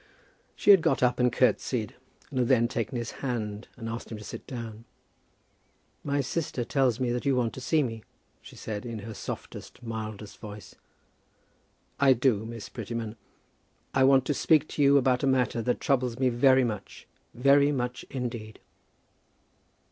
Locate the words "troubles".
15.79-16.17